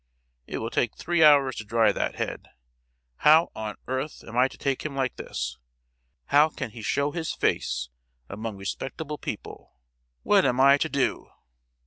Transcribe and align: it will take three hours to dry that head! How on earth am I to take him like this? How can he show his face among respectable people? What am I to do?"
it 0.47 0.57
will 0.57 0.71
take 0.71 0.95
three 0.97 1.23
hours 1.23 1.55
to 1.55 1.63
dry 1.63 1.91
that 1.91 2.15
head! 2.15 2.47
How 3.17 3.51
on 3.55 3.75
earth 3.87 4.23
am 4.23 4.35
I 4.35 4.47
to 4.47 4.57
take 4.57 4.83
him 4.83 4.95
like 4.95 5.15
this? 5.15 5.59
How 6.25 6.49
can 6.49 6.71
he 6.71 6.81
show 6.81 7.11
his 7.11 7.35
face 7.35 7.89
among 8.27 8.57
respectable 8.57 9.19
people? 9.19 9.75
What 10.23 10.43
am 10.43 10.59
I 10.59 10.79
to 10.79 10.89
do?" 10.89 11.29